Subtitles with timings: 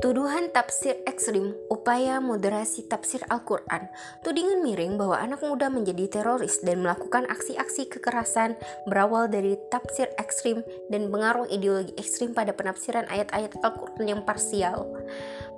[0.00, 3.84] Tuduhan tafsir ekstrim, upaya moderasi tafsir Al-Quran,
[4.24, 8.56] tudingan miring bahwa anak muda menjadi teroris dan melakukan aksi-aksi kekerasan
[8.88, 14.88] berawal dari tafsir ekstrim dan pengaruh ideologi ekstrim pada penafsiran ayat-ayat Al-Quran yang parsial.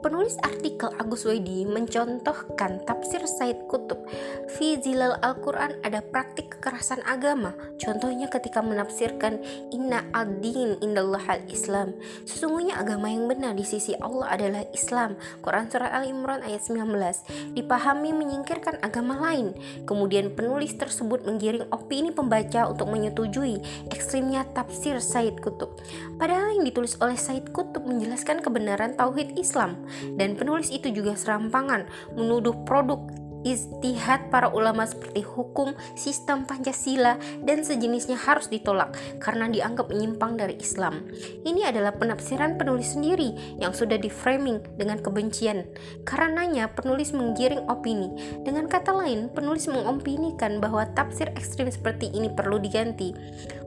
[0.03, 4.03] Penulis artikel Agus Wedi mencontohkan tafsir Said Kutub.
[4.51, 7.55] Fi Zilal Al-Quran ada praktik kekerasan agama.
[7.79, 9.39] Contohnya ketika menafsirkan
[9.71, 11.95] Inna ad-din indallah al-Islam.
[12.27, 15.15] Sesungguhnya agama yang benar di sisi Allah adalah Islam.
[15.39, 19.55] Quran Surat Al-Imran ayat 19 Dipahami menyingkirkan agama lain.
[19.87, 25.79] Kemudian penulis tersebut menggiring opini pembaca untuk menyetujui ekstrimnya tafsir Said Kutub.
[26.19, 29.83] Padahal yang ditulis oleh Said Kutub menjelaskan kebenaran Tauhid Islam.
[30.17, 33.03] Dan penulis itu juga serampangan menuduh produk
[33.43, 40.59] istihad para ulama seperti hukum, sistem Pancasila, dan sejenisnya harus ditolak karena dianggap menyimpang dari
[40.59, 41.07] Islam.
[41.43, 45.67] Ini adalah penafsiran penulis sendiri yang sudah di-framing dengan kebencian.
[46.07, 48.11] Karenanya, penulis menggiring opini.
[48.43, 53.15] Dengan kata lain, penulis mengopinikan bahwa tafsir ekstrim seperti ini perlu diganti.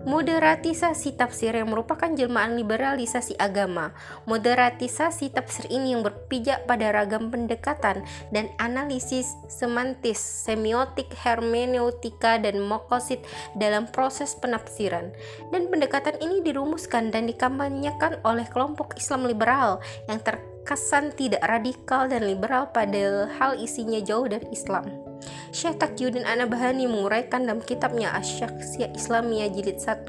[0.05, 3.89] Moderatisasi tafsir yang merupakan jelmaan liberalisasi agama.
[4.29, 9.33] Moderatisasi tafsir ini yang berpijak pada ragam pendekatan dan analisis
[9.65, 13.25] semantis, semiotik, hermeneutika, dan mokosit
[13.57, 15.09] dalam proses penafsiran.
[15.49, 22.29] Dan pendekatan ini dirumuskan dan dikampanyekan oleh kelompok Islam liberal yang terkesan tidak radikal dan
[22.29, 25.04] liberal pada hal isinya jauh dari Islam.
[25.49, 30.05] Syekh Taqiyuddin Anabahani menguraikan dalam kitabnya Asyaksiyah Islamiyah jilid 1.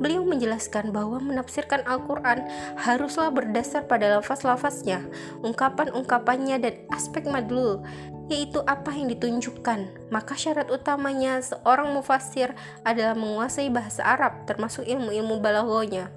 [0.00, 2.46] Beliau menjelaskan bahwa menafsirkan Al-Quran
[2.80, 5.04] haruslah berdasar pada lafaz-lafaznya,
[5.44, 7.84] ungkapan-ungkapannya dan aspek madlul
[8.26, 10.10] yaitu apa yang ditunjukkan.
[10.10, 16.10] Maka syarat utamanya seorang mufasir adalah menguasai bahasa Arab termasuk ilmu-ilmu balagonya.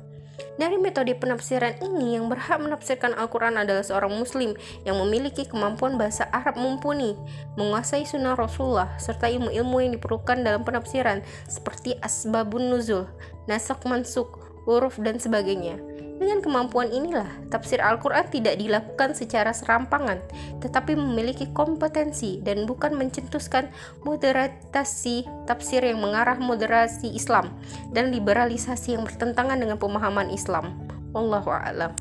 [0.59, 6.27] Dari metode penafsiran ini, yang berhak menafsirkan Al-Quran adalah seorang Muslim yang memiliki kemampuan bahasa
[6.31, 7.15] Arab mumpuni,
[7.55, 13.07] menguasai sunnah Rasulullah, serta ilmu-ilmu yang diperlukan dalam penafsiran, seperti asbabun nuzul,
[13.47, 15.98] nasak mansuk, huruf, dan sebagainya.
[16.19, 20.19] Dengan kemampuan inilah, tafsir Al-Quran tidak dilakukan secara serampangan,
[20.59, 23.71] tetapi memiliki kompetensi dan bukan mencetuskan
[24.03, 27.55] moderasi tafsir yang mengarah moderasi Islam
[27.95, 30.75] dan liberalisasi yang bertentangan dengan pemahaman Islam.
[31.15, 31.95] Wallahu a'lam.